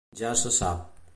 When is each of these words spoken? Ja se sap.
Ja 0.21 0.31
se 0.39 0.51
sap. 0.57 1.01